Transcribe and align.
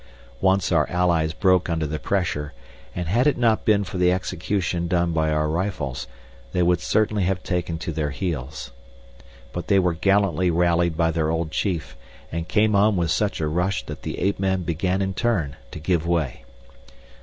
Once 0.39 0.71
our 0.71 0.89
allies 0.89 1.31
broke 1.31 1.69
under 1.69 1.85
the 1.85 1.99
pressure, 1.99 2.53
and 2.95 3.07
had 3.07 3.27
it 3.27 3.37
not 3.37 3.65
been 3.65 3.83
for 3.83 3.99
the 3.99 4.11
execution 4.11 4.87
done 4.87 5.11
by 5.11 5.29
our 5.29 5.47
rifles 5.47 6.07
they 6.53 6.63
would 6.63 6.79
certainly 6.81 7.25
have 7.25 7.43
taken 7.43 7.77
to 7.77 7.91
their 7.91 8.09
heels. 8.09 8.71
But 9.53 9.67
they 9.67 9.77
were 9.77 9.93
gallantly 9.93 10.49
rallied 10.49 10.97
by 10.97 11.11
their 11.11 11.29
old 11.29 11.51
chief 11.51 11.95
and 12.31 12.47
came 12.47 12.75
on 12.75 12.95
with 12.95 13.11
such 13.11 13.39
a 13.39 13.47
rush 13.47 13.85
that 13.85 14.01
the 14.01 14.17
ape 14.17 14.39
men 14.39 14.63
began 14.63 15.03
in 15.03 15.13
turn 15.13 15.55
to 15.69 15.77
give 15.77 16.07
way. 16.07 16.45